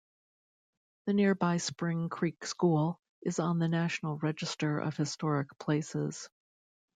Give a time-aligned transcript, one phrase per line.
[1.05, 6.27] The nearby Spring Creek School is on the National Register of Historic Places.